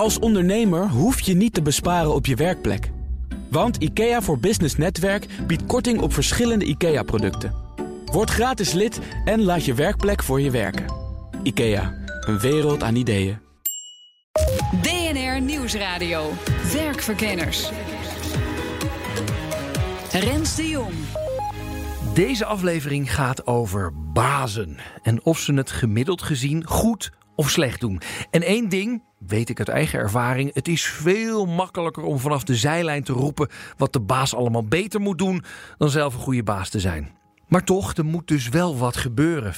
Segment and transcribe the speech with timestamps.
[0.00, 2.90] Als ondernemer hoef je niet te besparen op je werkplek.
[3.50, 7.54] Want IKEA voor Business Netwerk biedt korting op verschillende IKEA-producten.
[8.04, 10.84] Word gratis lid en laat je werkplek voor je werken.
[11.42, 13.38] IKEA, een wereld aan ideeën.
[14.82, 16.32] DNR Nieuwsradio.
[16.72, 17.70] Werkverkenners.
[20.10, 20.94] Rens de Jong.
[22.14, 24.76] Deze aflevering gaat over bazen.
[25.02, 27.10] En of ze het gemiddeld gezien goed
[27.40, 28.00] of slecht doen.
[28.30, 32.56] En één ding, weet ik uit eigen ervaring, het is veel makkelijker om vanaf de
[32.56, 35.44] zijlijn te roepen wat de baas allemaal beter moet doen
[35.78, 37.10] dan zelf een goede baas te zijn.
[37.48, 39.54] Maar toch, er moet dus wel wat gebeuren.
[39.54, 39.56] 75%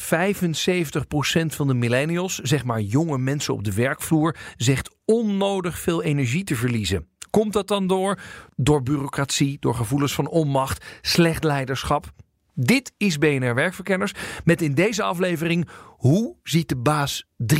[1.47, 6.57] van de millennials, zeg maar jonge mensen op de werkvloer, zegt onnodig veel energie te
[6.57, 7.07] verliezen.
[7.30, 8.21] Komt dat dan door?
[8.57, 12.12] Door bureaucratie, door gevoelens van onmacht, slecht leiderschap?
[12.55, 14.12] Dit is BNR Werkverkenners
[14.45, 17.56] met in deze aflevering hoe ziet de baas 3.0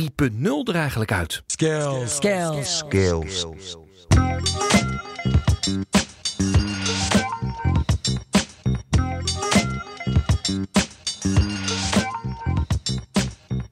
[0.63, 1.43] er eigenlijk uit?
[1.45, 2.15] Skills.
[2.15, 2.77] Skills.
[2.77, 3.45] Skills.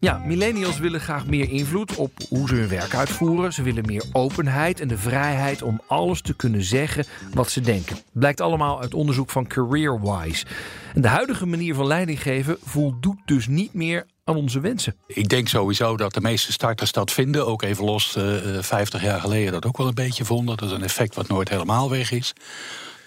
[0.02, 3.54] Ja, millennials willen graag meer invloed op hoe ze hun werk uitvoeren.
[3.54, 7.98] Ze willen meer openheid en de vrijheid om alles te kunnen zeggen wat ze denken.
[8.12, 10.46] Blijkt allemaal uit onderzoek van CareerWise.
[10.94, 14.96] En de huidige manier van leiding geven voldoet dus niet meer aan onze wensen.
[15.08, 17.48] Ik denk sowieso dat de meeste starters dat vinden.
[17.48, 20.58] Ook even los, uh, 50 jaar geleden dat ook wel een beetje vonden.
[20.58, 22.34] Dat is een effect wat nooit helemaal weg is.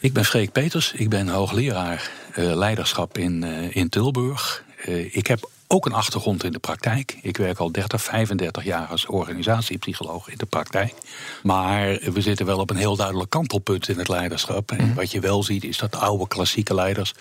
[0.00, 3.42] Ik ben Freek Peters, ik ben hoogleraar uh, leiderschap in,
[3.72, 4.64] in Tilburg.
[5.10, 7.18] Ik heb ook een achtergrond in de praktijk.
[7.22, 10.94] Ik werk al 30, 35 jaar als organisatiepsycholoog in de praktijk.
[11.42, 14.70] Maar we zitten wel op een heel duidelijk kantelpunt in het leiderschap.
[14.70, 14.94] En Mhm.
[14.94, 17.14] wat je wel ziet is dat de oude klassieke leiders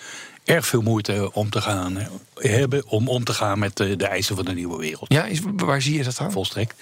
[0.44, 2.06] erg veel moeite om te gaan, eh,
[2.50, 5.12] hebben om om te gaan met de, de eisen van de nieuwe wereld.
[5.12, 6.32] Ja, is, waar zie je dat dan?
[6.32, 6.74] Volstrekt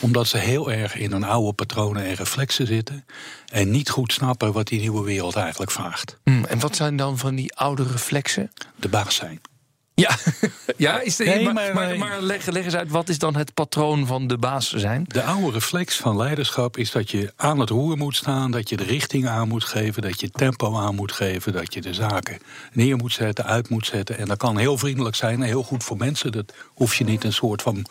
[0.00, 3.04] omdat ze heel erg in hun oude patronen en reflexen zitten.
[3.52, 6.16] En niet goed snappen wat die nieuwe wereld eigenlijk vraagt.
[6.24, 8.50] Mm, en wat zijn dan van die oude reflexen?
[8.76, 9.40] De baas zijn.
[9.94, 10.16] Ja,
[10.76, 13.18] ja is de, Nee, maar, maar- maar, maar- maar leg, leg eens uit, wat is
[13.18, 15.04] dan het patroon van de baas zijn?
[15.06, 18.76] De oude reflex van leiderschap is dat je aan het roer moet staan, dat je
[18.76, 22.38] de richting aan moet geven, dat je tempo aan moet geven, dat je de zaken
[22.72, 24.18] neer moet zetten, uit moet zetten.
[24.18, 26.32] En dat kan heel vriendelijk zijn en heel goed voor mensen.
[26.32, 27.86] Dat hoef je niet een soort van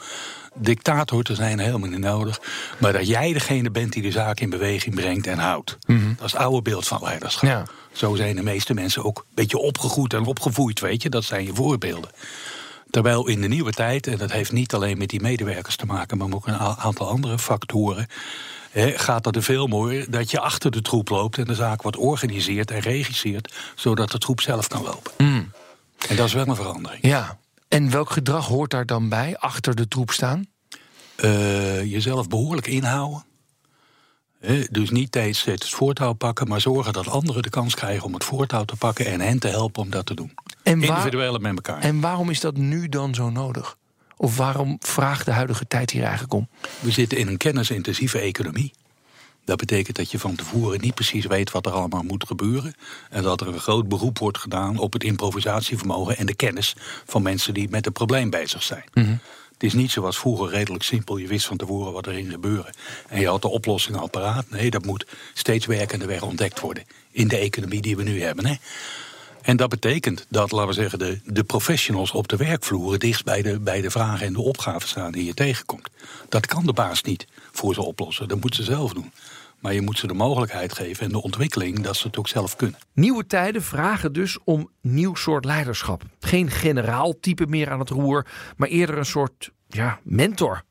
[0.54, 2.42] dictator te zijn, helemaal niet nodig.
[2.78, 5.78] Maar dat jij degene bent die de zaak in beweging brengt en houdt.
[5.88, 7.50] Dat is het oude beeld van leiderschap.
[7.50, 7.66] Ja.
[7.92, 11.10] Zo zijn de meeste mensen ook een beetje opgegroeid en opgevoed, weet je.
[11.10, 12.10] Dat zijn je voorbeelden.
[12.90, 16.18] Terwijl in de nieuwe tijd, en dat heeft niet alleen met die medewerkers te maken,
[16.18, 18.08] maar ook een aantal andere factoren,
[18.72, 21.82] hè, gaat dat er veel mooier dat je achter de troep loopt en de zaak
[21.82, 25.12] wordt organiseert en regisseert, zodat de troep zelf kan lopen.
[26.08, 27.06] En dat is wel een verandering.
[27.06, 27.40] Ja.
[27.72, 30.46] En welk gedrag hoort daar dan bij, achter de troep staan?
[31.16, 33.24] Eh, jezelf behoorlijk inhouden.
[34.72, 38.24] Dus niet steeds het voortouw pakken, maar zorgen dat anderen de kans krijgen om het
[38.24, 40.34] voortouw te pakken en hen te helpen om dat te doen.
[40.64, 41.80] En, waar- Individueel en met elkaar.
[41.82, 43.78] en waarom is dat nu dan zo nodig?
[44.18, 46.50] Of waarom vraagt de huidige tijd hier eigenlijk om?
[46.80, 48.74] We zitten in een kennisintensieve economie.
[49.46, 52.74] Dat betekent dat je van tevoren niet precies weet wat er allemaal moet gebeuren.
[53.10, 56.76] En dat er een groot beroep wordt gedaan op het improvisatievermogen en de kennis
[57.06, 58.84] van mensen die met het probleem bezig zijn.
[59.54, 61.18] Het is niet zoals vroeger redelijk simpel.
[61.18, 62.74] Je wist van tevoren wat er ging gebeuren.
[63.08, 64.50] En je had de oplossing al paraat.
[64.50, 66.84] Nee, dat moet steeds werkende weg ontdekt worden.
[67.12, 68.46] In de economie die we nu hebben.
[68.46, 68.56] Hè?
[69.42, 73.60] En dat betekent dat, laten we zeggen, de, professionals op de werkvloer dichtst bij de,
[73.60, 75.90] bij de vragen en de opgaven staan die je tegenkomt.
[76.30, 78.28] Dat kan de baas niet voor ze oplossen.
[78.28, 79.12] Dat moet ze zelf doen.
[79.60, 82.56] Maar je moet ze de mogelijkheid geven en de ontwikkeling dat ze het ook zelf
[82.56, 82.80] kunnen.
[82.94, 86.04] Nieuwe tijden vragen dus om nieuw soort leiderschap.
[86.20, 88.28] Geen generaaltype meer aan het roer,
[88.58, 90.64] maar eerder een soort ja, mentor.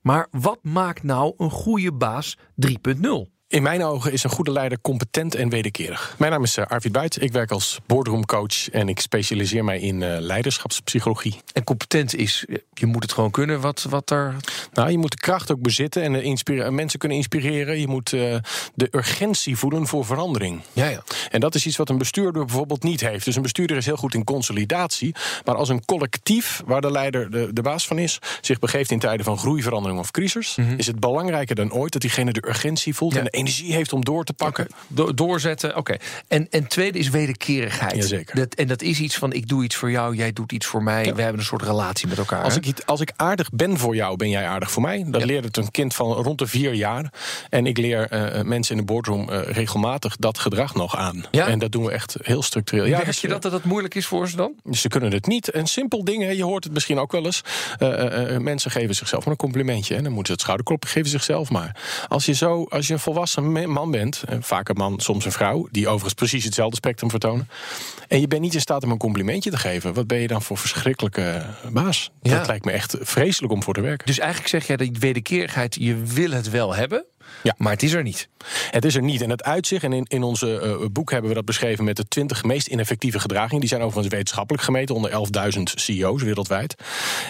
[0.00, 2.36] Maar wat maakt nou een goede baas
[2.66, 3.37] 3.0?
[3.48, 6.14] In mijn ogen is een goede leider competent en wederkerig.
[6.18, 7.22] Mijn naam is eh, Arvid Buit.
[7.22, 11.40] Ik werk als boardroomcoach en ik specialiseer mij in eh, leiderschapspsychologie.
[11.52, 12.44] En competent is,
[12.74, 14.34] je moet het gewoon kunnen wat, wat er...
[14.72, 17.80] Nou, je moet de kracht ook bezitten en eh, mensen kunnen inspireren.
[17.80, 18.36] Je moet eh,
[18.74, 20.60] de urgentie voelen voor verandering.
[20.72, 21.02] Ja, ja.
[21.30, 23.24] En dat is iets wat een bestuurder bijvoorbeeld niet heeft.
[23.24, 25.14] Dus een bestuurder is heel goed in consolidatie.
[25.44, 28.98] Maar als een collectief, waar de leider de, de baas van is, zich begeeft in
[28.98, 32.94] tijden van groei, verandering of crisis, is het belangrijker dan ooit dat diegene de urgentie
[32.94, 33.18] voelt Ja.
[33.18, 34.66] en de energie heeft om door te pakken.
[34.86, 35.96] Do- doorzetten, oké.
[36.28, 37.96] En, en tweede is wederkerigheid.
[37.96, 38.36] Jazeker.
[38.36, 40.82] Dat, en dat is iets van, ik doe iets voor jou, jij doet iets voor
[40.82, 41.04] mij.
[41.04, 41.14] Ja.
[41.14, 42.42] We hebben een soort relatie met elkaar.
[42.42, 42.60] Als hè?
[42.60, 45.04] ik, als ik aardig ben voor jou, ben jij aardig voor mij.
[45.06, 45.26] Dat Ja.
[45.26, 47.12] leert het een kind van rond de vier jaar.
[47.50, 51.24] En ik leer eh, mensen in de boardroom eh, regelmatig dat gedrag nog aan.
[51.30, 51.46] Ja?
[51.46, 52.88] En dat doen we echt heel structureel.
[52.88, 54.52] Merk dus, je dat, dat het moeilijk is voor ze dan?
[54.70, 55.54] Ze kunnen het niet.
[55.54, 57.42] Een simpel ding, hè, je hoort het misschien ook wel eens.
[57.78, 59.94] Eh, eh, eh, mensen geven zichzelf maar een complimentje.
[59.94, 61.76] En dan moeten ze het schouderklopje geven zichzelf maar.
[62.08, 65.24] Als je, zo, als je een volwassen me- man bent, en vaak een man, soms
[65.24, 65.68] een vrouw...
[65.70, 67.48] die overigens precies hetzelfde spectrum vertonen...
[68.08, 69.94] en je bent niet in staat om een complimentje te geven...
[69.94, 72.10] wat ben je dan voor verschrikkelijke baas?
[72.22, 72.36] Ja.
[72.36, 74.06] Dat lijkt me echt vreselijk om voor te werken.
[74.06, 77.04] Dus eigenlijk zeg jij dat wederkerigheid, je wil het wel hebben,
[77.42, 77.54] Ja.
[77.56, 78.28] maar het is er niet.
[78.70, 79.22] Het is er niet.
[79.22, 82.08] En het uitzicht, en in, in onze eh, boek hebben we dat beschreven met de
[82.08, 83.60] 20 meest ineffectieve gedragingen.
[83.60, 85.10] Die zijn overigens wetenschappelijk gemeten onder
[85.56, 86.74] 11.000 CEO's wereldwijd.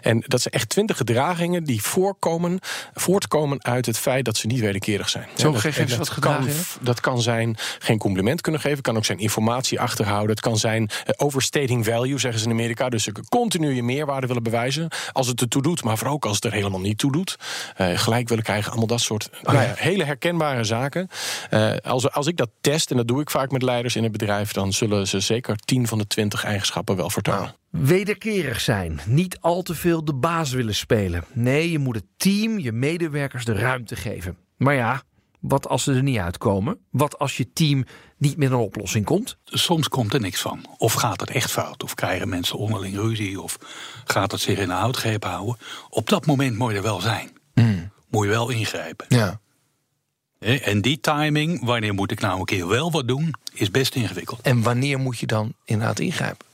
[0.01, 2.59] En dat zijn echt 20 gedragingen die voorkomen,
[2.95, 5.29] voortkomen uit het feit dat ze niet wederkerig zijn.
[5.35, 6.49] Zo, dat, geef dat wat kan,
[6.81, 10.31] dat kan zijn geen compliment kunnen geven, kan ook zijn informatie achterhouden.
[10.31, 12.89] Het kan zijn eh, overstating value, zeggen ze in Amerika.
[12.89, 14.89] Dus ze continu je meerwaarde willen bewijzen.
[15.13, 17.37] Als het ertoe doet, maar vooral ook als het er helemaal niet toe doet.
[17.77, 21.09] Eh, gelijk willen krijgen, allemaal dat soort nou ja, hele herkenbare zaken.
[21.51, 24.13] Eh, als, als ik dat test, en dat doe ik vaak met leiders in het
[24.13, 27.55] bedrijf, dan zullen ze zeker 10 van de 20 eigenschappen wel vertonen.
[27.71, 29.01] Wederkerig zijn.
[29.07, 31.25] Niet al te veel de baas willen spelen.
[31.33, 34.37] Nee, je moet het team, je medewerkers de ruimte geven.
[34.57, 35.03] Maar ja,
[35.41, 36.79] wat als ze er niet uitkomen?
[36.91, 37.85] Wat als je team
[38.17, 39.39] niet met een oplossing komt?
[39.45, 40.67] Soms komt er niks van.
[40.77, 41.83] Of gaat het echt fout?
[41.83, 43.41] Of krijgen mensen onderling ruzie?
[43.41, 43.59] Of
[44.05, 45.57] gaat het zich in de houtgreep houden?
[45.89, 47.31] Op dat moment moet je er wel zijn.
[48.11, 49.07] Moet je wel ingrijpen.
[49.09, 49.41] Ja.
[50.39, 54.41] En die timing, wanneer moet ik nou een keer wel wat doen, is best ingewikkeld.
[54.43, 56.47] En wanneer moet je dan inderdaad ingrijpen?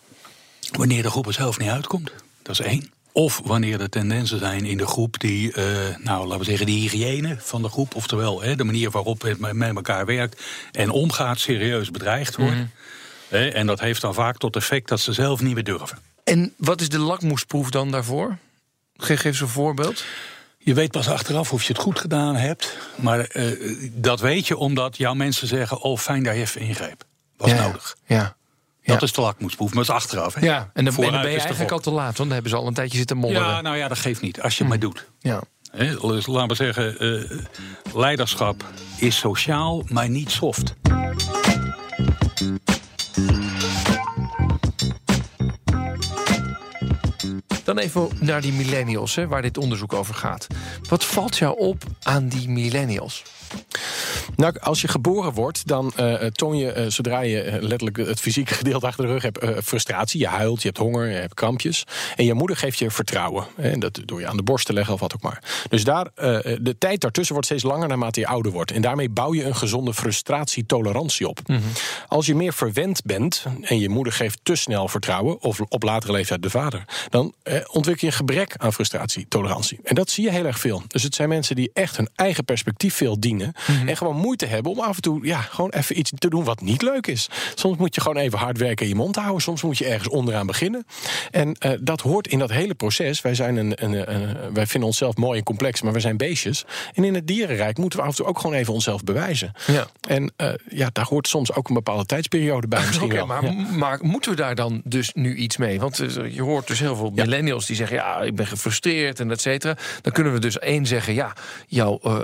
[0.73, 2.93] Wanneer de groep er zelf niet uitkomt, dat is één.
[3.13, 5.65] Of wanneer er tendensen zijn in de groep die, eh,
[5.99, 9.39] nou laten we zeggen, de hygiëne van de groep, oftewel hè, de manier waarop het
[9.39, 10.43] met elkaar werkt
[10.73, 12.57] en omgaat, serieus bedreigd wordt.
[13.29, 15.99] Hè, en dat heeft dan vaak tot effect dat ze zelf niet meer durven.
[16.25, 18.39] En wat is de lakmoesproef dan daarvoor?
[18.97, 20.05] Geef, geef eens een voorbeeld.
[20.65, 22.77] Je weet pas achteraf of je het goed gedaan hebt.
[22.97, 27.05] Maar eh, dat weet je omdat jouw mensen zeggen: Oh, fijn dat je even ingreep.
[27.37, 27.97] Was ja, nodig.
[28.07, 28.23] Ja.
[28.85, 29.01] Dat Ja.
[29.01, 30.35] is de lakmoesproef, maar dat is achteraf.
[30.35, 30.47] Hè?
[30.47, 32.51] Ja, en dan, en dan Vooruit ben je eigenlijk al te laat, want dan hebben
[32.51, 33.49] ze al een tijdje zitten modderen.
[33.49, 34.41] Ja, nou ja, dat geeft niet.
[34.43, 35.07] Als je het maar doet.
[35.19, 35.41] Ja.
[35.71, 37.39] Hè, dus laten we zeggen: eh,
[37.95, 38.65] leiderschap
[38.97, 40.75] is sociaal, maar niet soft.
[47.65, 50.47] Dan even naar die millennials, hè, waar dit onderzoek over gaat.
[50.89, 53.23] Wat valt jou op aan die millennials?
[54.37, 58.55] Nou, als je geboren wordt, dan eh, toon je, eh, zodra je letterlijk het fysieke
[58.65, 60.21] gedeelte achter de rug hebt, frustratie.
[60.21, 61.85] Je huilt, je hebt honger, je hebt krampjes.
[62.17, 63.47] En je moeder geeft je vertrouwen.
[63.57, 65.43] Hè, en dat door je aan de borst te leggen of wat ook maar.
[65.69, 66.09] Dus daar,
[66.61, 68.71] de tijd daartussen wordt steeds langer naarmate je ouder wordt.
[68.71, 71.39] En daarmee bouw je een gezonde frustratietolerantie op.
[72.09, 76.13] Als je meer verwend bent en je moeder geeft te snel vertrouwen, of op latere
[76.13, 77.35] leeftijd de vader, dan
[77.71, 79.79] ontwikkel je een gebrek aan frustratietolerantie.
[79.83, 80.83] En dat zie je heel erg veel.
[80.87, 83.53] Dus het zijn mensen die echt hun eigen perspectief veel dienen.
[83.87, 86.61] En gewoon moeite hebben om af en toe ja, gewoon even iets te doen wat
[86.61, 87.29] niet leuk is.
[87.55, 89.43] Soms moet je gewoon even hard werken en je mond houden.
[89.43, 90.87] Soms moet je ergens onderaan beginnen.
[91.31, 93.21] En eh, dat hoort in dat hele proces.
[93.23, 96.65] Wij, zijn een, een, een- wij vinden onszelf mooi en complex, maar we zijn beestjes.
[96.95, 99.53] En in het dierenrijk moeten we af en toe ook gewoon even onszelf bewijzen.
[99.67, 99.87] Ja.
[100.09, 103.27] En eh, ja, daar hoort soms ook een bepaalde tijdsperiode bij misschien wel.
[103.27, 103.53] maar, Ja.
[103.77, 105.81] maar moeten we daar dan dus nu iets mee?
[105.81, 107.97] Want eh, je hoort dus heel veel millennials die zeggen...
[107.97, 109.77] ja, ik ben gefrustreerd en et cetera.
[110.03, 111.15] Dan kunnen we dus één zeggen...
[111.15, 111.33] ja,
[111.67, 112.19] jouw eh,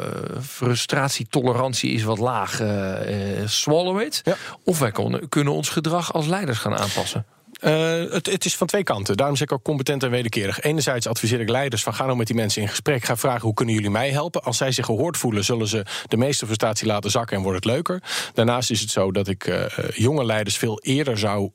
[1.92, 4.20] is wat laag, eh, eh, swallow it.
[4.25, 4.37] Ja.
[4.64, 4.92] Of wij
[5.28, 7.26] kunnen ons gedrag als leiders gaan aanpassen.
[7.60, 9.16] Eh, het, het is van twee kanten.
[9.16, 10.60] Daarom zeg ik ook competent en wederkerig.
[10.60, 13.04] Enerzijds adviseer ik leiders van ga nou met die mensen in gesprek.
[13.04, 14.42] Ga vragen hoe kunnen jullie mij helpen.
[14.42, 17.75] Als zij zich gehoord voelen, zullen ze de meeste frustratie laten zakken en wordt het
[17.75, 18.02] leuker.
[18.35, 21.50] Daarnaast is het zo dat ik eh, eh, jonge leiders veel eerder zou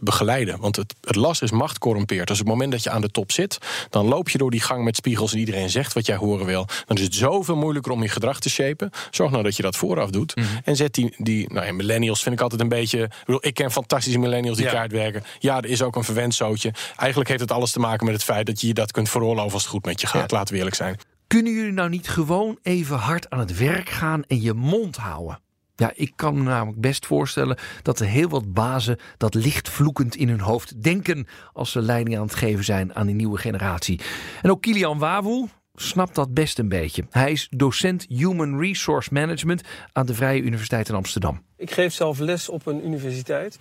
[0.00, 0.60] begeleiden.
[0.60, 2.28] Want het, het lastig is macht corrumpeert.
[2.28, 3.58] Dus op het moment dat je aan de top zit,
[3.90, 6.66] dan loop je door die gang met spiegels en iedereen zegt wat jij horen wil.
[6.86, 8.90] Dan is het zoveel moeilijker om je gedrag te shapen.
[9.10, 10.34] Zorg nou dat je dat vooraf doet.
[10.64, 13.02] En zet die, die nou ja, millennials vind ik altijd een beetje.
[13.02, 14.88] Ik, bedoel, ik ken fantastische millennials die Ja.
[14.92, 15.22] Werken.
[15.38, 16.72] Ja, er is ook een verwend zootje.
[16.96, 19.52] Eigenlijk heeft het alles te maken met het feit dat je je dat kunt veroorloven
[19.52, 20.30] als het goed met je gaat.
[20.30, 20.36] Ja.
[20.36, 20.96] Laten we eerlijk zijn.
[21.26, 25.40] Kunnen jullie nou niet gewoon even hard aan het werk gaan en je mond houden?
[25.76, 30.16] Ja, ik kan me namelijk best voorstellen dat er heel wat bazen dat licht vloekend
[30.16, 34.00] in hun hoofd denken als ze leiding aan het geven zijn aan die nieuwe generatie.
[34.42, 37.04] En ook Kilian Wawu snapt dat best een beetje.
[37.10, 41.42] Hij is docent Human Resource Management aan de Vrije Universiteit in Amsterdam.
[41.56, 43.58] Ik geef zelf les op een universiteit.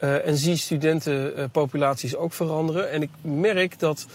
[0.00, 2.90] Eh, en zie studentenpopulaties ook veranderen.
[2.90, 4.06] En ik merk dat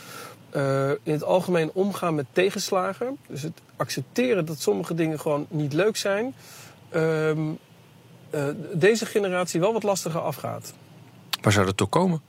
[0.50, 3.18] eh, in het algemeen omgaan met tegenslagen.
[3.28, 6.36] Dus het accepteren dat sommige dingen gewoon niet leuk zijn.
[6.90, 7.40] ehm,
[8.30, 10.74] eh, deze generatie wel wat lastiger afgaat.
[11.42, 12.22] Waar zou dat toch komen?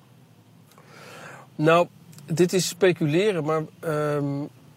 [1.57, 1.87] Nou,
[2.25, 4.25] dit is speculeren, maar ehm,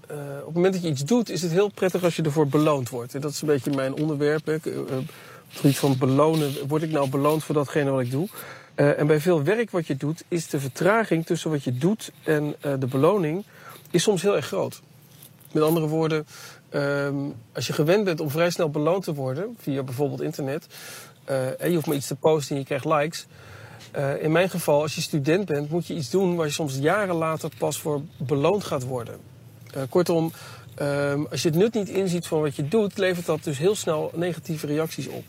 [0.07, 2.47] eh, op het moment dat je iets doet, is het heel prettig als je ervoor
[2.47, 3.15] beloond wordt.
[3.15, 4.45] En dat is een beetje mijn onderwerp.
[4.45, 4.57] hè.
[5.49, 8.27] Gebied van belonen, word ik nou beloond voor datgene wat ik doe?
[8.79, 12.11] Eh, en bij veel werk wat je doet, is de vertraging tussen wat je doet
[12.23, 13.43] en eh, de beloning
[13.91, 14.81] is soms heel erg groot.
[15.51, 16.27] Met andere woorden,
[16.69, 17.15] ehm,
[17.53, 20.67] als je gewend bent om vrij snel beloond te worden, via bijvoorbeeld internet,
[21.23, 23.27] eh, en je hoeft maar iets te posten en je krijgt likes.
[24.21, 27.15] In mijn geval, als je student bent, moet je iets doen waar je soms jaren
[27.15, 29.19] later pas voor beloond gaat worden.
[29.89, 30.31] Kortom,
[30.75, 33.75] ehm, als je het nut niet inziet van wat je doet, levert dat dus heel
[33.75, 35.23] snel negatieve reacties op.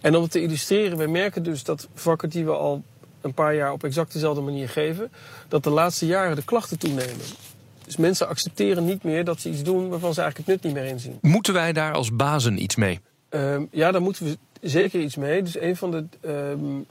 [0.00, 2.82] En om het te illustreren, wij merken dus dat vakken die we al
[3.20, 5.10] een paar jaar op exact dezelfde manier geven,
[5.48, 7.26] dat de laatste jaren de klachten toenemen.
[7.84, 10.82] Dus mensen accepteren niet meer dat ze iets doen waarvan ze eigenlijk het nut niet
[10.82, 11.18] meer inzien.
[11.20, 13.00] Moeten wij daar als bazen iets mee?
[13.28, 15.42] Ehm, ja, daar moeten we zeker iets mee.
[15.42, 16.82] Dus een van de ehm,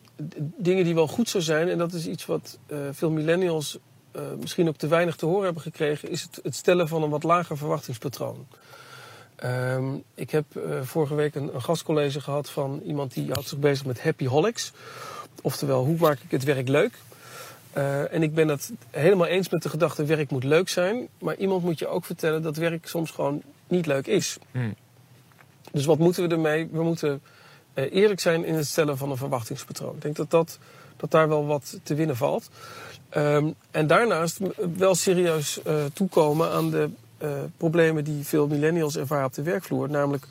[0.57, 3.77] dingen die wel goed zou zijn, en dat is iets wat eh, veel millennials
[4.11, 7.09] eh, misschien ook te weinig te horen hebben gekregen, is het, het stellen van een
[7.09, 8.47] wat lager verwachtingspatroon.
[9.39, 13.57] Ehm, ik heb eh, vorige week een, een gastcollege gehad van iemand die had zich
[13.57, 14.71] bezig met happy holics.
[15.41, 16.93] Oftewel, hoe maak ik het werk leuk?
[17.71, 21.07] Eh, en ik ben het helemaal eens met de gedachte, werk moet leuk zijn.
[21.19, 24.37] Maar iemand moet je ook vertellen dat werk soms gewoon niet leuk is.
[25.71, 26.67] Dus wat moeten we ermee?
[26.71, 27.21] We moeten
[27.73, 29.95] eh, eerlijk zijn in het stellen van een verwachtingspatroon.
[29.95, 30.59] Ik denk dat, dat,
[30.97, 32.49] dat daar wel wat te winnen valt.
[33.09, 34.39] Ehm, en daarnaast
[34.77, 35.59] wel serieus
[35.93, 36.89] toekomen aan de
[37.57, 39.89] problemen die veel millennials ervaren op de werkvloer.
[39.89, 40.25] Namelijk,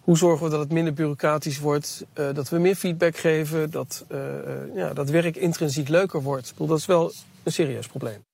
[0.00, 2.04] hoe zorgen we dat het minder bureaucratisch wordt?
[2.12, 3.70] eh, dat we meer feedback geven?
[3.70, 6.52] Dat, eh, eh, ja, dat werk intrinsiek leuker wordt?
[6.56, 7.12] Dat is wel
[7.42, 8.24] een serieus probleem.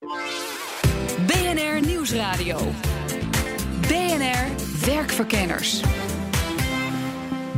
[1.26, 2.58] BNR Nieuwsradio.
[3.80, 4.46] BNR
[4.86, 5.82] Werkverkenners.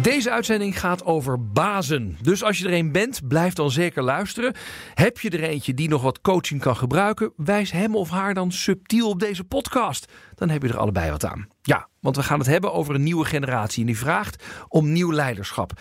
[0.02, 2.16] Deze uitzending gaat over bazen.
[2.22, 4.54] Dus als je er een bent, blijf dan zeker luisteren.
[4.94, 8.52] Heb je er eentje die nog wat coaching kan gebruiken, wijs hem of haar dan
[8.52, 10.12] subtiel op deze podcast.
[10.34, 11.48] Dan heb je er allebei wat aan.
[11.62, 15.12] Ja, want we gaan het hebben over een nieuwe generatie en die vraagt om nieuw
[15.12, 15.72] leiderschap.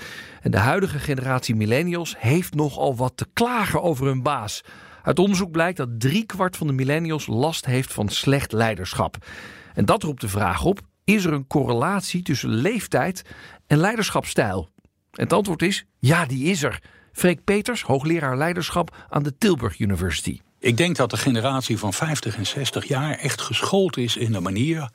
[0.42, 4.64] En de huidige generatie millennials heeft nogal wat te klagen over hun baas.
[5.04, 9.18] Uit onderzoek blijkt dat driekwart van de millennials last heeft van slecht leiderschap.
[9.74, 13.22] En dat roept de vraag op: is er een correlatie tussen leeftijd
[13.68, 14.70] en leiderschapsstijl?
[15.12, 16.82] En het antwoord is: ja, die is er.
[17.12, 20.42] Freek Peters, hoogleraar leiderschap aan de Tilburg University.
[20.60, 24.40] Ik denk dat de generatie van 50 en 60 jaar echt geschoold is in de
[24.40, 24.90] manier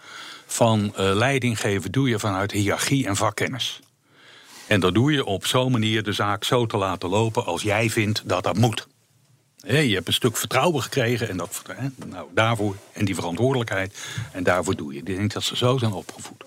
[0.47, 1.93] van eh, leiding geven.
[1.93, 3.81] Doe je vanuit hiërarchie en vakkennis.
[4.67, 7.91] En dat doe je op zo'n manier de zaak zo te laten lopen als jij
[7.91, 8.87] vindt dat dat moet.
[9.67, 11.63] Je hebt een stuk vertrouwen gekregen en dat,
[12.07, 13.99] nou, daarvoor, en die verantwoordelijkheid.
[14.33, 14.99] En daarvoor doe je.
[14.99, 16.45] Ik denk dat ze zo zijn opgevoed.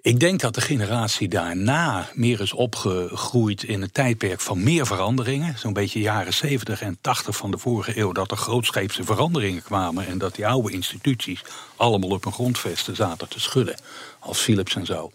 [0.00, 5.58] Ik denk dat de generatie daarna meer is opgegroeid in een tijdperk van meer veranderingen.
[5.58, 8.12] Zo'n beetje jaren 70 en 80 van de vorige eeuw.
[8.12, 10.06] Dat er grootscheepse veranderingen kwamen.
[10.06, 11.44] En dat die oude instituties
[11.76, 13.80] allemaal op hun grondvesten zaten te schudden.
[14.18, 15.10] Als Philips en zo.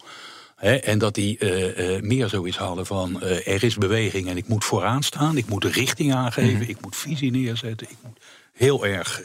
[0.64, 4.48] En dat die eh, eh, meer zoiets hadden van eh, er is beweging en ik
[4.48, 5.36] moet vooraan staan.
[5.36, 6.68] Ik moet de richting aangeven.
[6.68, 7.90] Ik moet visie neerzetten.
[7.90, 8.18] Ik moet
[8.52, 9.22] heel erg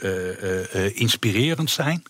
[0.94, 2.02] inspirerend zijn.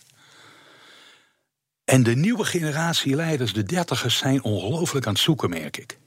[1.91, 5.99] En de nieuwe generatie leiders, de dertigers, zijn ongelooflijk aan het zoeken, merk ik.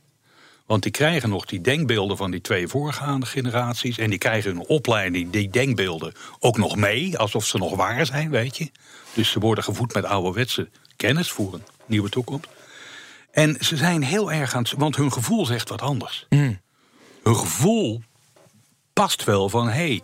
[0.66, 3.98] Want die krijgen nog die denkbeelden van die twee voorgaande generaties.
[3.98, 7.18] En die krijgen een opleiding, die denkbeelden, ook nog mee.
[7.18, 8.72] Alsof ze nog waar zijn, weet je.
[9.14, 12.48] Dus ze worden gevoed met ouderwetse kennis voor een nieuwe toekomst.
[13.32, 14.74] En ze zijn heel erg aan het...
[14.78, 16.26] Want hun gevoel zegt wat anders.
[17.24, 18.02] Hun gevoel
[18.94, 19.68] past wel van...
[19.68, 20.02] hé, hey,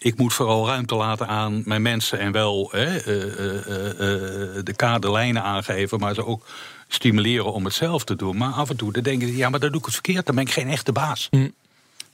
[0.00, 2.18] ik moet vooral ruimte laten aan mijn mensen...
[2.18, 5.98] en wel hè, eh, eh, de kaderlijnen aangeven...
[5.98, 6.46] maar ze ook
[6.88, 8.36] stimuleren om het zelf te doen.
[8.36, 9.36] Maar af en toe dan denken ze...
[9.36, 11.28] ja, maar dan doe ik het verkeerd, dan ben ik geen echte baas.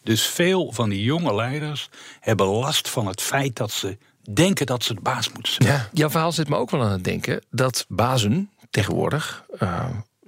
[0.02, 1.88] Dus veel van die jonge leiders
[2.20, 3.56] hebben last van het feit...
[3.56, 3.96] dat ze
[4.30, 5.88] denken dat ze de baas moeten zijn.
[5.92, 9.44] Jouw verhaal zit me ook wel aan het denken dat bazen tegenwoordig,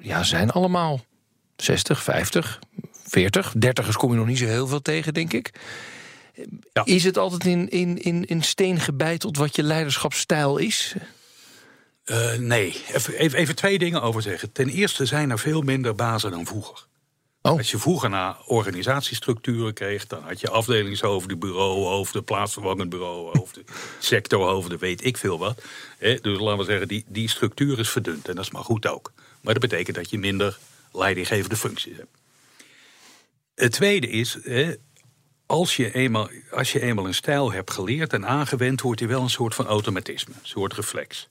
[0.00, 1.00] ja, zijn allemaal
[1.56, 2.58] 60, 50,
[3.06, 3.52] 40.
[3.58, 5.52] Dertigers kom je nog niet zo heel veel tegen, denk ik.
[6.72, 6.84] Ja.
[6.84, 10.94] Is het altijd in, in, in, in steen gebeiteld wat je leiderschapsstijl is?
[12.04, 14.52] Eh, nee, even, even, twee dingen over zeggen.
[14.52, 16.86] Ten eerste zijn er veel minder bazen dan vroeger.
[17.42, 17.56] Oh.
[17.56, 23.64] Als je vroeger naar organisatiestructuren kreeg, dan had je afdelingshoofden, bureauhoofden, plaatsvervangend bureauhoofden,
[23.98, 25.62] sectorhoofden, weet ik veel wat.
[25.98, 29.12] Dus laten we zeggen, die, die structuur is verdund en dat is maar goed ook.
[29.40, 30.58] Maar dat betekent dat je minder
[30.92, 32.16] leidinggevende functies hebt.
[33.54, 34.38] Het tweede is,
[35.48, 39.22] als je, eenmaal, als je eenmaal een stijl hebt geleerd en aangewend, wordt hij wel
[39.22, 41.28] een soort van automatisme, een soort reflex.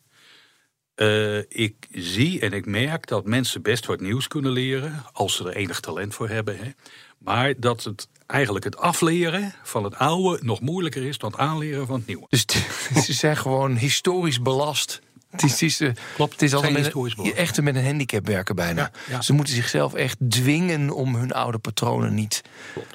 [0.96, 5.44] Uh, ik zie en ik merk dat mensen best wat nieuws kunnen leren, als ze
[5.44, 6.58] er enig talent voor hebben.
[6.58, 6.72] Hè.
[7.18, 11.88] Maar dat het eigenlijk het afleren van het oude nog moeilijker is dan het aanleren
[11.88, 12.26] van het nieuwe.
[12.30, 12.46] Dus
[13.06, 15.02] ze zijn gewoon historisch belast.
[15.30, 17.42] Het is, het is, uh, Klopt, het is zijn altijd historisch met, belast.
[17.42, 18.82] echt met een handicap werken bijna.
[18.82, 19.22] Ja, ja.
[19.22, 22.42] Ze moeten zichzelf echt dwingen om hun oude patronen niet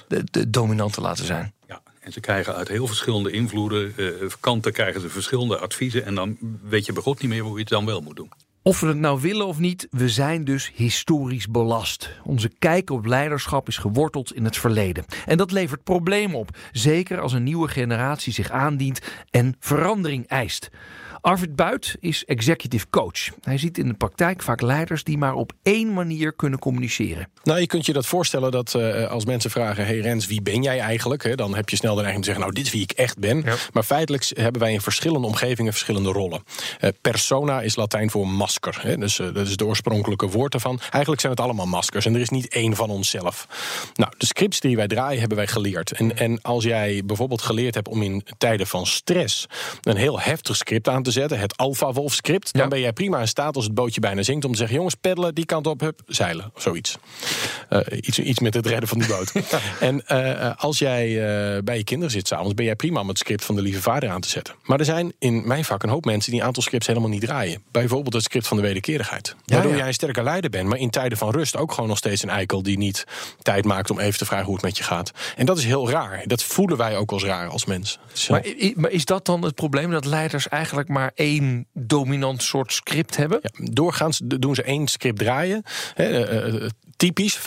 [0.09, 1.53] de, de dominant te laten zijn.
[1.69, 4.07] Ja, en ze krijgen uit heel verschillende invloeden, eh,
[4.41, 6.05] kanten krijgen ze verschillende adviezen.
[6.05, 8.31] En dan weet je begot niet meer hoe je het dan wel moet doen.
[8.65, 12.11] Of we het nou willen of niet, we zijn dus historisch belast.
[12.25, 15.05] Onze kijk op leiderschap is geworteld in het verleden.
[15.27, 20.71] En dat levert problemen op, zeker als een nieuwe generatie zich aandient en verandering eist.
[21.23, 23.29] Arvid Buit is executive coach.
[23.43, 27.29] Hij ziet in de praktijk vaak leiders die maar op één manier kunnen communiceren.
[27.43, 30.62] Nou, je kunt je dat voorstellen dat eh, als mensen vragen: Hey Rens, wie ben
[30.62, 31.37] jij eigenlijk?
[31.37, 33.43] Dan heb je snel de neiging te zeggen: Nou, dit is wie ik echt ben.
[33.45, 33.55] Ja.
[33.73, 36.43] Maar feitelijk hebben wij in verschillende omgevingen verschillende rollen.
[36.81, 38.79] Eh, persona is Latijn voor masker.
[38.81, 40.81] Hè, dus eh, dat is het oorspronkelijke woord ervan.
[40.91, 43.47] Eigenlijk zijn het allemaal maskers en er is niet één van onszelf.
[43.95, 45.93] Nou, de scripts die wij draaien hebben wij geleerd.
[45.93, 49.47] En, en als jij bijvoorbeeld geleerd hebt om in tijden van stress
[49.83, 52.69] een heel heftig script aan te zetten, het Alpha Wolf script, dan Ja.
[52.69, 55.35] ben jij prima in staat als het bootje bijna zinkt om te zeggen: jongens, peddelen
[55.35, 56.97] die kant op, hup, zeilen, of zoiets.
[57.69, 59.33] Eh, iets, iets met het redden van die boot.
[59.81, 63.19] en eh, als jij eh, bij je kinderen zit s'avonds, ben jij prima om het
[63.19, 64.54] script van de lieve vader aan te zetten.
[64.62, 67.21] Maar er zijn in mijn vak een hoop mensen die een aantal scripts helemaal niet
[67.21, 67.62] draaien.
[67.71, 69.37] Bijvoorbeeld het script van de wederkerigheid.
[69.45, 69.76] Waardoor ja.
[69.76, 72.28] jij een sterke leider bent, maar in tijden van rust ook gewoon nog steeds een
[72.31, 73.04] eikel die niet
[73.42, 75.11] tijd maakt om even te vragen hoe het met je gaat.
[75.37, 76.23] En dat is heel raar.
[76.26, 77.99] Dat voelen wij ook als raar als mens.
[78.12, 78.33] Zo.
[78.33, 83.16] Maar, maar is dat dan het probleem dat leiders eigenlijk maar één dominant soort script
[83.16, 83.38] hebben?
[83.42, 85.62] Ja, doorgaans doen ze één script draaien.
[85.94, 86.71] Hè, eh, eh,
[87.02, 87.42] typisch, 75-25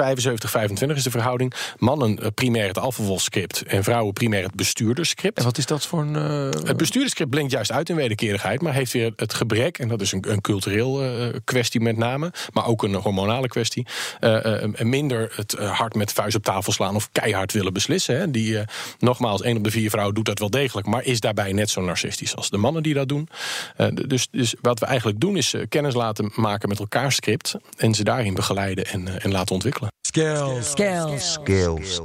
[0.95, 1.53] is de verhouding.
[1.77, 5.38] Mannen eh, primair het alfawolf-script en vrouwen primair het bestuurderscript.
[5.38, 6.15] En wat is dat voor een.
[6.15, 10.01] eh, Het bestuurderscript blinkt juist uit in wederkerigheid, maar heeft weer het gebrek, en dat
[10.01, 13.85] is een, een cultureel eh, kwestie met name, maar ook een hormonale kwestie,
[14.77, 18.17] minder het hard met vuist op tafel slaan of keihard willen beslissen.
[18.17, 18.31] Hè.
[18.31, 18.57] Die,
[19.00, 21.81] nogmaals, één op de vier vrouwen doet dat wel degelijk, maar is daarbij net zo
[21.81, 23.27] narcistisch als de mannen die dat doen.
[24.07, 28.03] Dus, dus wat we eigenlijk doen is kennis laten maken met elkaar script en ze
[28.03, 29.89] daarin begeleiden en, en laten ontwikkelen.
[30.07, 30.71] Skills.
[30.71, 31.33] Skills.
[31.33, 32.01] Skills.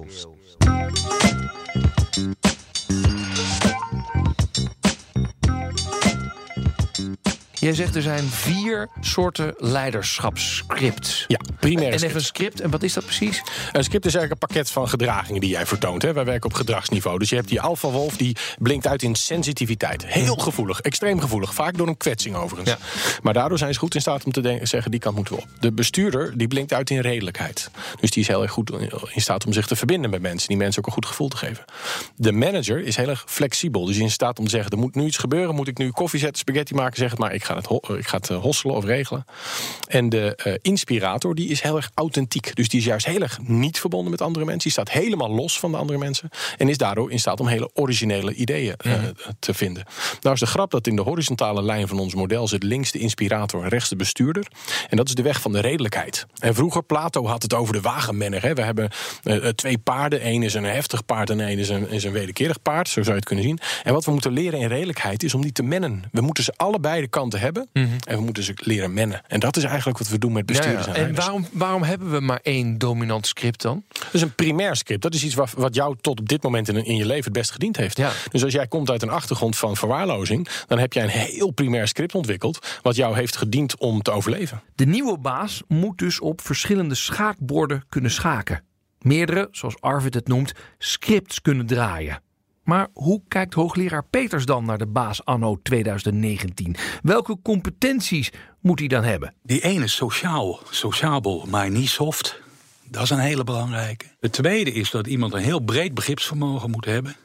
[7.60, 11.24] Jij zegt er zijn vier soorten leiderschapsscripts.
[11.28, 13.42] Ja, primair En even een script, en wat is dat precies?
[13.72, 16.02] Een script is eigenlijk een pakket van gedragingen die jij vertoont.
[16.02, 16.12] Hè.
[16.12, 17.18] Wij werken op gedragsniveau.
[17.18, 20.06] Dus je hebt die alpha-wolf die blinkt uit in sensitiviteit.
[20.06, 21.54] Heel gevoelig, extreem gevoelig.
[21.54, 22.76] Vaak door een kwetsing overigens.
[23.22, 25.48] Maar daardoor zijn ze goed in staat om te zeggen die kant moeten we op.
[25.60, 27.70] De bestuurder die blinkt uit in redelijkheid.
[28.00, 28.72] Dus die is heel erg goed
[29.12, 30.48] in staat om zich te verbinden met mensen.
[30.48, 31.64] Die mensen ook een goed gevoel te geven.
[32.16, 33.84] De manager is heel erg flexibel.
[33.84, 35.54] Dus in staat om te zeggen, er moet nu iets gebeuren.
[35.54, 37.34] Moet ik nu koffie zetten, spaghetti maken, zeg het maar.
[37.34, 39.24] Ik ga het, ho- ik ga het eh, hosselen of regelen.
[39.88, 42.54] En de eh, inspirator die is heel erg authentiek.
[42.56, 44.62] Dus die is juist heel erg niet verbonden met andere mensen.
[44.62, 46.28] Die staat helemaal los van de andere mensen.
[46.56, 48.92] En is daardoor in staat om hele originele ideeën eh,
[49.38, 49.84] te vinden.
[50.20, 52.98] Nou is de grap dat in de horizontale lijn van ons model zit links de
[52.98, 54.46] inspirator en rechts de bestuurder.
[54.88, 56.26] En dat is de weg van de redelijkheid.
[56.38, 58.42] En vroeger, Plato had het over de wagenmenner.
[58.42, 58.54] Hè.
[58.54, 58.90] We hebben
[59.22, 60.26] eh, eh, twee paarden.
[60.26, 62.88] Eén is een heftig paard en één is een, is een wederkerig paard.
[62.88, 63.58] Zo zou je het kunnen zien.
[63.82, 66.02] En wat we moeten leren in redelijkheid is om die te mennen.
[66.12, 67.68] We moeten ze allebei de kanten hebben.
[67.72, 69.22] En we moeten ze leren mennen.
[69.26, 70.86] En dat is eigenlijk wat we doen met bestuurders.
[70.86, 71.08] Ja, en ja.
[71.08, 73.84] En waarom, waarom hebben we maar één dominant script dan?
[73.92, 75.02] Dat is een primair script.
[75.02, 77.32] Dat is iets wat, wat jou tot op dit moment in, in je leven het
[77.32, 77.96] best gediend heeft.
[77.96, 78.12] Ja.
[78.30, 81.88] Dus als jij komt uit een achtergrond van verwaarlozing, dan heb jij een heel primair
[81.88, 82.78] script ontwikkeld.
[82.82, 84.62] wat jou heeft gediend om te overleven.
[84.74, 88.62] De nieuwe baas moet dus op verschillende schaakborden kunnen schaken.
[88.98, 92.22] Meerdere, zoals Arvid het noemt, scripts kunnen draaien.
[92.64, 96.76] Maar hoe kijkt hoogleraar Peters dan naar de baas anno 2019?
[97.02, 99.34] Welke competenties moet hij dan hebben?
[99.42, 102.40] Die ene is sociaal, sociabel, maar niet soft.
[102.84, 104.06] Dat is een hele belangrijke.
[104.20, 107.16] Het tweede is dat iemand een heel breed begripsvermogen moet hebben.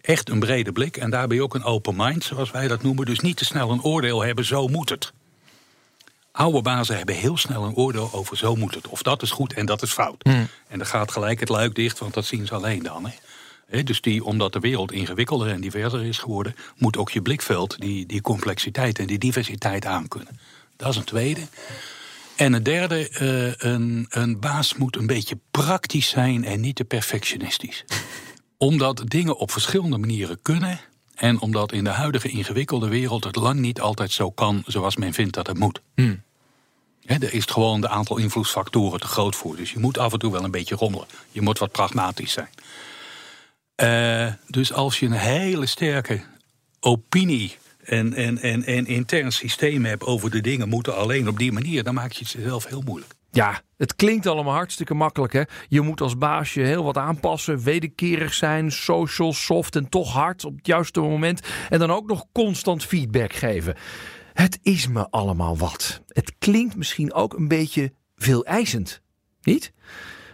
[0.00, 3.06] Echt een brede blik en daarbij ook een open mind, zoals wij dat noemen.
[3.06, 5.12] Dus niet te snel een oordeel hebben, zo moet het.
[6.32, 8.88] Oude bazen hebben heel snel een oordeel over zo moet het.
[8.88, 10.24] Of dat is goed en dat is fout.
[10.68, 13.06] En dan gaat gelijk het luik dicht, want dat zien ze alleen dan.
[13.06, 13.12] Hè.
[13.84, 16.54] Dus die, omdat de wereld ingewikkelder en diverser is geworden...
[16.76, 20.38] moet ook je blikveld die, die complexiteit en die diversiteit aankunnen.
[20.76, 21.40] Dat is een tweede.
[22.36, 26.84] En een derde, eh, een, een baas moet een beetje praktisch zijn en niet te
[26.84, 27.84] perfectionistisch.
[28.62, 30.80] omdat dingen op verschillende manieren kunnen.
[31.14, 35.12] En omdat in de huidige ingewikkelde wereld het lang niet altijd zo kan zoals men
[35.12, 35.80] vindt dat het moet.
[37.04, 39.56] Hè, er is gewoon de aantal invloedsfactoren te groot voor.
[39.56, 41.06] Dus je moet af en toe wel een beetje rommelen.
[41.30, 42.48] Je moet wat pragmatisch zijn.
[43.82, 46.20] Eh, dus als je een hele sterke
[46.80, 51.52] opinie en, en, en, en intern systeem hebt over de dingen moeten alleen op die
[51.52, 53.14] manier, dan maak je het jezelf heel moeilijk.
[53.30, 55.42] Ja, het klinkt allemaal hartstikke makkelijk hè.
[55.68, 60.56] Je moet als baasje heel wat aanpassen, wederkerig zijn, social, soft en toch hard op
[60.56, 61.40] het juiste moment.
[61.70, 63.76] En dan ook nog constant feedback geven.
[64.32, 66.02] Het is me allemaal wat.
[66.08, 68.46] Het klinkt misschien ook een beetje veel
[69.42, 69.72] niet?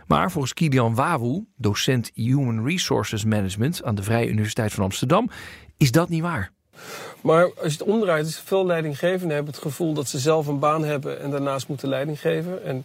[0.09, 5.31] Maar volgens Kilian Wawu, docent Human Resources Management aan de Vrije Universiteit van Amsterdam,
[5.77, 6.51] is dat niet waar.
[7.21, 10.59] Maar als je het omdraait, is veel leidinggevenden hebben het gevoel dat ze zelf een
[10.59, 12.65] baan hebben en daarnaast moeten leiding geven.
[12.65, 12.85] En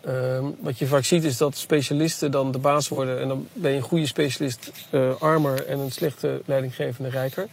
[0.00, 3.70] ehm, wat je vaak ziet is dat specialisten dan de baas worden en dan ben
[3.70, 7.46] je een goede specialist uh, armer en een slechte leidinggevende rijker.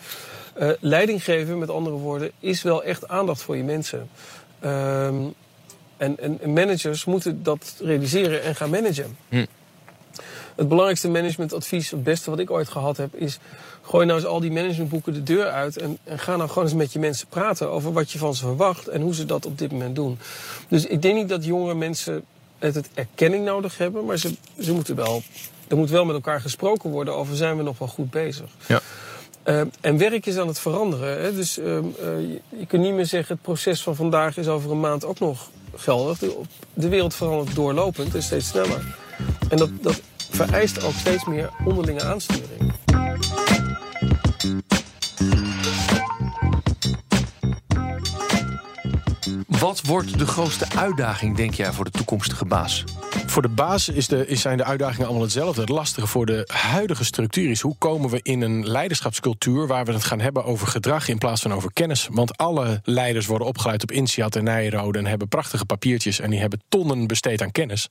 [0.60, 4.10] Uh, leiding geven, met andere woorden, is wel echt aandacht voor je mensen.
[6.00, 9.18] Ehm, en, en, managers moeten dat realiseren en gaan managen.
[9.30, 9.46] Hm.
[10.56, 13.40] Het belangrijkste managementadvies, het beste wat ik ooit gehad heb, is
[13.82, 16.74] gooi nou eens al die managementboeken de deur uit en, en, ga nou gewoon eens
[16.74, 19.58] met je mensen praten over wat je van ze verwacht en hoe ze dat op
[19.58, 20.20] dit moment doen.
[20.68, 22.24] Dus ik denk niet dat jongere mensen
[22.60, 25.22] het, het erkenning nodig hebben, maar ze, ze moeten wel,
[25.68, 28.50] er moet wel met elkaar gesproken worden over zijn we nog wel goed bezig.
[28.68, 28.82] Ja.
[29.46, 31.22] Uh, en werk is aan het veranderen.
[31.22, 31.34] Hè?
[31.34, 34.72] Dus uh, uh, je, je kunt niet meer zeggen het proces van vandaag is over
[34.72, 36.18] een maand ook nog geldig.
[36.74, 38.96] De, wereld verandert doorlopend en steeds sneller.
[39.50, 42.74] En dat, dat vereist ook steeds meer onderlinge aansturing.
[49.48, 52.84] Wat wordt de grootste uitdaging, denk jij, voor de toekomstige baas?
[53.40, 55.62] Voor de baas is de, zijn de uitdagingen allemaal hetzelfde.
[55.62, 59.94] Het lastige voor de huidige structuur is hoe komen we in een leiderschapscultuur waar we
[59.94, 62.08] het gaan hebben over gedrag in plaats van over kennis.
[62.12, 66.40] Want alle leiders worden opgeleid op INSEAD en Nijrode en hebben prachtige papiertjes en die
[66.40, 67.90] hebben tonnen besteed aan kennis.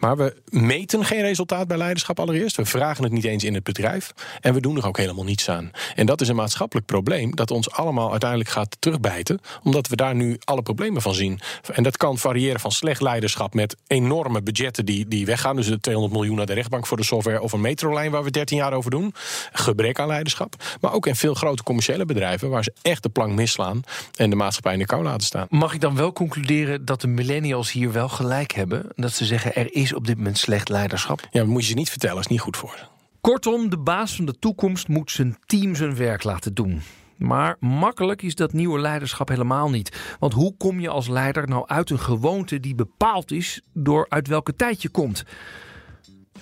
[0.00, 2.56] Maar we meten geen resultaat bij leiderschap allereerst.
[2.56, 5.48] We vragen het niet eens in het bedrijf en we doen er ook helemaal niets
[5.48, 5.70] aan.
[5.94, 10.14] En dat is een maatschappelijk probleem dat ons allemaal uiteindelijk gaat terugbijten, omdat we daar
[10.14, 11.40] nu alle problemen van zien.
[11.72, 15.56] En dat kan variëren van slecht leiderschap met enorme budgetten die, die weggaan.
[15.56, 18.30] Dus de 200 miljoen naar de rechtbank voor de software of een metrolijn waar we
[18.30, 19.14] 13 jaar over doen.
[19.52, 20.54] Gebrek aan leiderschap.
[20.80, 23.82] Maar ook in veel grote commerciële bedrijven waar ze echt de plank misslaan
[24.16, 25.46] en de maatschappij in de kou laten staan.
[25.50, 28.86] Mag ik dan wel concluderen dat de millennials hier wel gelijk hebben?
[28.96, 31.20] Dat ze zeggen er is op dit moment slecht leiderschap?
[31.30, 32.84] Ja, dat moet je ze niet vertellen, is niet goed voor ze.
[33.20, 36.82] Kortom, de baas van de toekomst moet zijn team zijn werk laten doen.
[37.16, 40.16] Maar makkelijk is dat nieuwe leiderschap helemaal niet.
[40.18, 44.28] Want hoe kom je als leider nou uit een gewoonte die bepaald is door uit
[44.28, 45.24] welke tijd je komt?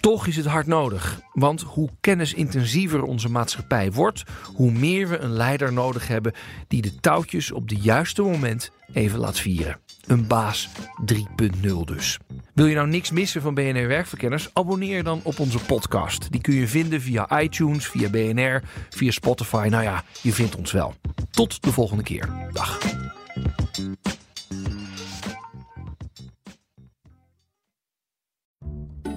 [0.03, 1.21] Toch is het hard nodig.
[1.33, 4.23] Want hoe kennisintensiever onze maatschappij wordt,
[4.55, 6.33] hoe meer we een leider nodig hebben
[6.69, 9.79] die de touwtjes op de juiste moment even laat vieren.
[10.07, 10.69] Een baas
[11.15, 12.19] 3.0 dus.
[12.55, 14.51] Wil je nou niks missen van BNR Werkverkenners?
[14.53, 16.33] Abonneer dan op onze podcast.
[16.33, 19.67] Die kun je vinden via iTunes, via BNR, via Spotify.
[19.71, 20.95] Nou ja, je vindt ons wel.
[21.31, 22.49] Tot de volgende keer.
[22.53, 22.79] Dag.